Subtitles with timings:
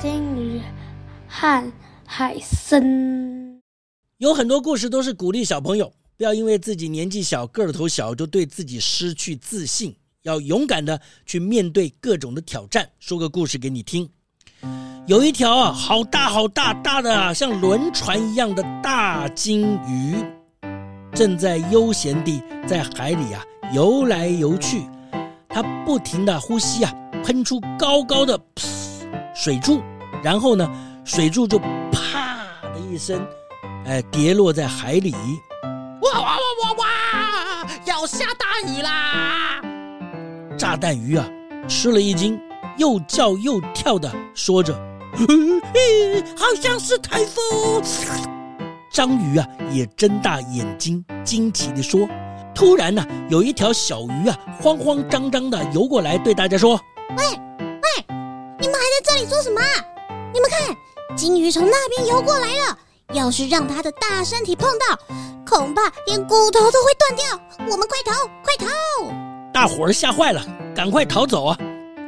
[0.00, 0.62] 鲸鱼
[1.28, 1.72] 和
[2.06, 3.60] 海参，
[4.16, 12.88] 有很多故事都是鼓励小朋友不要因为自己年纪小、个头小就对自己失去自信，要勇敢的去面对各种的挑战。
[12.98, 14.08] 说个故事给你听：
[15.06, 20.16] 有一条啊，好大好大大的啊，像轮船一样的大鲸鱼，
[21.12, 24.86] 正在悠闲地在海里啊游来游去，
[25.46, 26.90] 它不停的呼吸啊，
[27.22, 28.40] 喷出高高的
[29.34, 29.82] 水柱。
[30.22, 30.70] 然后呢，
[31.04, 33.24] 水柱就啪的一声，
[33.86, 35.14] 哎，跌落在海里。
[36.02, 37.66] 哇哇哇哇哇！
[37.84, 39.60] 要下大雨啦！
[40.58, 41.26] 炸弹鱼啊，
[41.68, 42.38] 吃了一惊，
[42.76, 44.74] 又叫又跳的说着
[46.36, 47.82] ：“好像是台风。”
[48.92, 52.08] 章鱼啊，也睁大眼睛，惊奇的说
[52.54, 56.78] ：“突然呢、有一条小鱼啊，慌慌张张的游过来，对大家说
[57.16, 57.24] ：‘喂，
[59.00, 59.60] 在这里做什么？’”
[60.32, 60.76] 你们看，
[61.16, 62.78] 金鱼从那边游过来了。
[63.12, 64.96] 要是让它的大身体碰到，
[65.44, 67.66] 恐怕连骨头都会断掉。
[67.70, 68.12] 我们快逃，
[68.44, 69.52] 快逃！
[69.52, 70.40] 大伙儿吓坏了，
[70.76, 71.58] 赶快逃走啊！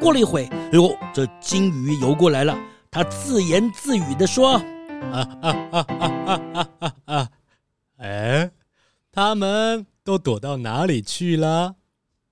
[0.01, 2.57] 过了一会，哎呦，这金鱼游过来了。
[2.89, 4.53] 它自言自语地说
[5.11, 7.29] ：“啊啊啊啊啊啊啊啊！
[7.99, 8.51] 哎，
[9.11, 11.75] 他们都躲到哪里去了？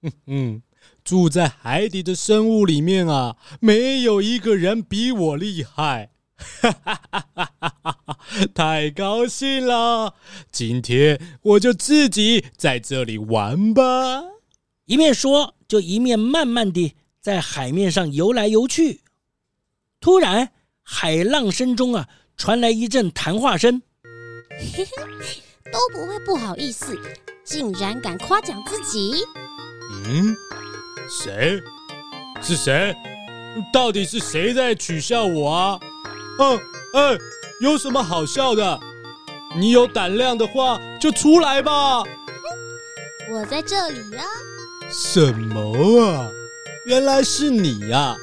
[0.03, 0.63] 哼哼。”
[1.05, 8.19] 住在海底的生物里面啊，没有一个人比我厉害，哈哈哈哈哈哈！
[8.55, 10.15] 太高兴了，
[10.53, 14.23] 今天我就自己在这里玩吧。
[14.87, 19.01] 一面说，就一面慢慢地在海面上游来游去。
[20.01, 23.83] 突然，海浪声中啊，传来一阵谈话声，
[24.75, 24.87] 嘿嘿，
[25.71, 26.99] 都不会不好意思，
[27.45, 29.15] 竟然敢夸奖自己。
[30.07, 30.37] 嗯。
[31.11, 31.61] 谁？
[32.41, 32.95] 是谁？
[33.73, 35.81] 到底是谁在取笑我啊？
[36.39, 36.57] 嗯，
[36.95, 37.19] 哎，
[37.61, 38.81] 有什么好笑的？
[39.57, 42.05] 你有胆量的话就出来吧。
[43.29, 44.23] 我在这里呀。
[44.89, 46.31] 什么啊？
[46.87, 48.17] 原来是你呀！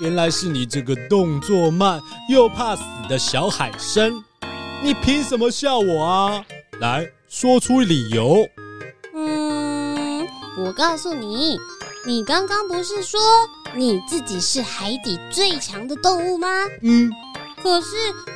[0.00, 4.10] 原来是你这个动作慢又怕死的小海参。
[4.82, 6.44] 你凭什么笑我啊？
[6.80, 8.48] 来，说出理由。
[9.14, 10.26] 嗯，
[10.58, 11.58] 我告诉你。
[12.06, 13.20] 你刚刚不是说
[13.74, 16.48] 你自己是海底最强的动物吗？
[16.82, 17.10] 嗯。
[17.62, 17.88] 可是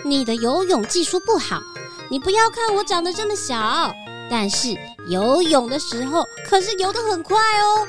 [0.05, 1.63] 你的游泳技术不好，
[2.11, 3.91] 你不要看我长得这么小，
[4.31, 4.77] 但是
[5.09, 7.87] 游泳的时候可是游得很快哦。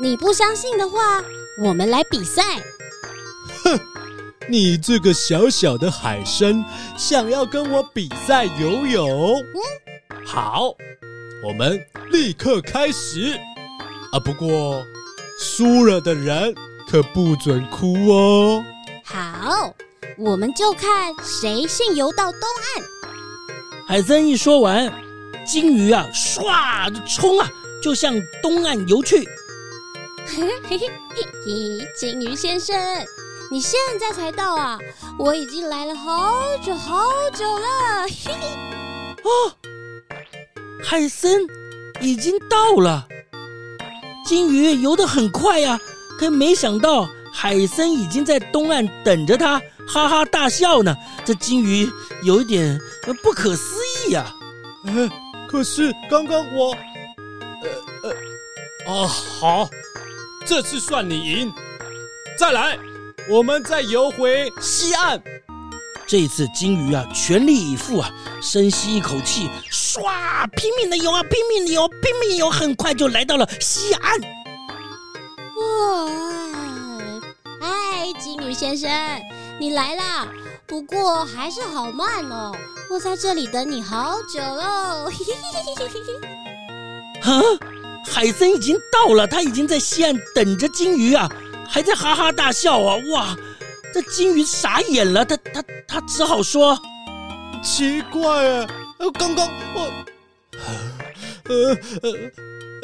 [0.00, 1.22] 你不相信的话，
[1.62, 2.42] 我们来比赛。
[3.62, 3.78] 哼，
[4.48, 6.64] 你这个小小的海参，
[6.98, 9.38] 想要跟我比赛游泳？
[9.38, 10.74] 嗯，好，
[11.46, 11.80] 我们
[12.10, 13.38] 立刻开始。
[14.10, 14.82] 啊，不过。
[15.42, 16.54] 输了的人
[16.88, 18.64] 可不准哭哦。
[19.04, 19.74] 好，
[20.16, 22.84] 我们就看谁先游到东岸。
[23.88, 24.92] 海森一说完，
[25.44, 27.50] 金鱼啊，唰就冲啊，
[27.82, 29.28] 就向东岸游去。
[30.24, 30.88] 嘿嘿嘿
[31.44, 32.78] 嘿，金鱼先生，
[33.50, 34.78] 你现在才到啊？
[35.18, 37.66] 我已经来了好久好久了。
[38.02, 38.46] 嘿嘿。
[39.24, 39.52] 哦，
[40.84, 41.44] 海森
[42.00, 43.08] 已经到了。
[44.24, 45.78] 鲸鱼游得很快呀，
[46.18, 50.96] 可没想到海参已经在东岸等着它，哈哈大笑呢。
[51.24, 51.90] 这金鱼
[52.22, 52.78] 有一点
[53.22, 54.34] 不可思议呀。
[54.84, 55.10] 呃，
[55.48, 56.72] 可是刚刚我，
[57.62, 58.14] 呃呃，
[58.86, 59.68] 哦，好，
[60.46, 61.52] 这次算你赢。
[62.38, 62.78] 再来，
[63.28, 65.22] 我们再游回西岸。
[66.06, 68.10] 这次金鱼啊，全力以赴啊，
[68.42, 69.48] 深吸一口气，
[69.92, 70.00] 唰，
[70.56, 74.18] 拼命的游啊，拼命的游，拼命的游，很快就来到了西岸。
[75.58, 76.08] 哇，
[77.60, 78.90] 嗨，金鱼先生，
[79.60, 80.26] 你来啦！
[80.66, 82.56] 不过还是好慢哦，
[82.88, 85.10] 我在这里等你好久喽。
[87.20, 87.42] 啊，
[88.10, 91.30] 海森已经到了，他已经在西岸等着金鱼啊，
[91.68, 93.36] 还在哈哈大笑啊，哇！
[93.92, 96.80] 这金鱼傻眼了，他他他只好说
[97.62, 98.66] ：“奇怪啊，
[99.10, 99.90] 刚刚我，
[101.48, 102.12] 呃呃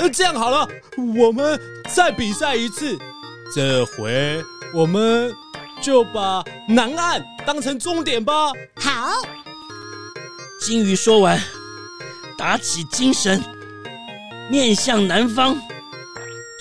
[0.01, 0.69] 呃，这样好了，
[1.17, 2.99] 我们再比赛一次，
[3.55, 4.43] 这回
[4.75, 5.33] 我们
[5.81, 8.53] 就把南岸当成终点吧。
[8.77, 9.13] 好，
[10.61, 11.41] 金鱼说完，
[12.37, 13.43] 打起精神，
[14.51, 15.57] 面向南方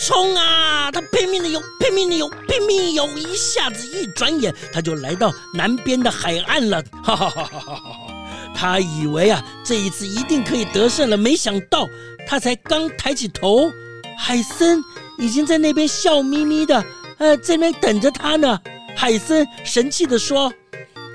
[0.05, 0.91] 冲啊！
[0.91, 6.81] 他拼命的游，拼命的游，拼命游，一下子一转眼，他就来到南边的海岸了。
[7.03, 8.06] 哈哈哈哈哈哈！
[8.57, 11.87] 他以为啊，这一次一定可以得胜了，没想到
[12.27, 13.71] 他才刚抬起头，
[14.17, 14.83] 海森
[15.19, 16.83] 已经在那边笑眯眯的。
[17.19, 18.59] 呃，在那等着他呢。
[18.95, 20.51] 海森神气地说：“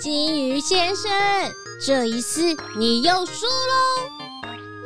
[0.01, 1.11] 金鱼先生，
[1.85, 4.09] 这一次你又输喽。”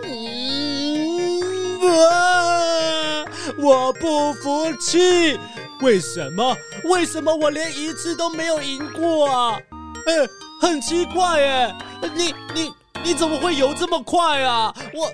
[0.09, 3.27] 嗯，我
[3.59, 5.39] 我不服气，
[5.83, 6.57] 为什么？
[6.85, 9.59] 为什么我连一次都没有赢过啊？
[10.07, 10.27] 哎，
[10.61, 11.75] 很奇怪哎，
[12.15, 12.73] 你你
[13.05, 14.75] 你怎么会游这么快啊？
[14.95, 15.07] 我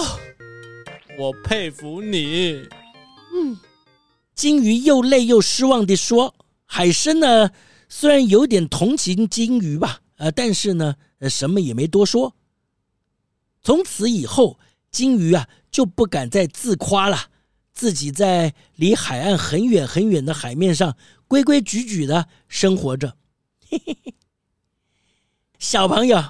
[0.00, 0.18] 啊，
[1.18, 2.66] 我佩服你。
[3.34, 3.58] 嗯。
[4.34, 6.34] 金鱼又累又失望地说
[6.64, 7.50] ：“海参呢，
[7.88, 10.94] 虽然有点同情金鱼吧，呃，但是呢，
[11.28, 12.36] 什么也没多说。
[13.60, 14.60] 从此以后，
[14.92, 17.30] 金鱼啊就不敢再自夸了，
[17.72, 23.16] 自己在离海岸很远很远的海面上规规矩矩的生活着。
[23.68, 24.14] 嘿嘿嘿。
[25.58, 26.22] 小朋友，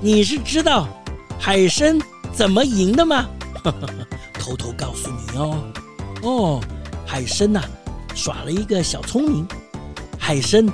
[0.00, 0.86] 你是知道
[1.36, 1.98] 海参
[2.32, 3.28] 怎么赢的吗？
[4.38, 5.64] 偷偷告诉你哦，
[6.22, 6.60] 哦。”
[7.04, 7.60] 海参呐、
[8.14, 9.44] 耍了一个小聪明。
[10.16, 10.64] 海参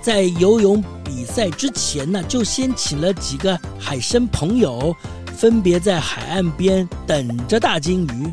[0.00, 4.96] 在游泳比赛之前呢，就先请了几个海参朋友，
[5.36, 8.32] 分别在海岸边等着大金鱼。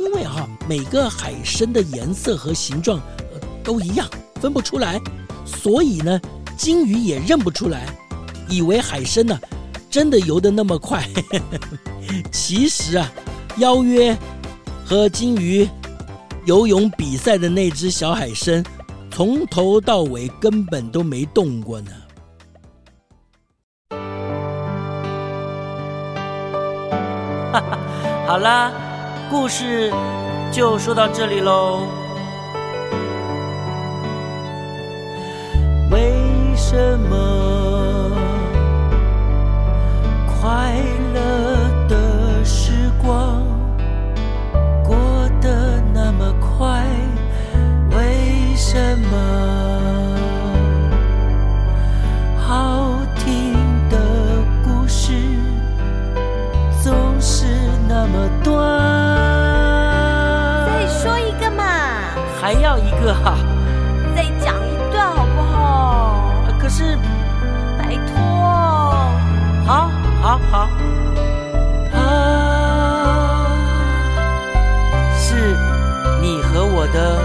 [0.00, 2.98] 因为哈、啊，每个海参的颜色和形状、
[3.62, 4.08] 都一样，
[4.40, 4.98] 分不出来，
[5.44, 6.18] 所以呢，
[6.56, 7.86] 金鱼也认不出来，
[8.48, 9.38] 以为海参呢、
[9.88, 11.06] 真的游得那么快。
[12.32, 13.10] 其实啊，
[13.58, 14.16] 邀约
[14.84, 15.68] 和金鱼。
[16.46, 18.62] 游泳比赛的那只小海参，
[19.10, 21.90] 从头到尾根本都没动过呢。
[27.50, 27.78] 哈哈，
[28.26, 28.72] 好啦，
[29.30, 29.90] 故事
[30.52, 31.86] 就说到这里喽。
[35.90, 36.12] 为
[36.54, 37.43] 什么
[63.22, 63.36] 哈？
[64.14, 66.32] 再讲一段好不好？
[66.58, 66.98] 可是，
[67.78, 68.16] 拜托。
[69.66, 69.90] 好，
[70.22, 70.68] 好，好。
[71.92, 71.96] 他
[75.16, 75.56] 是
[76.20, 77.22] 你和我的。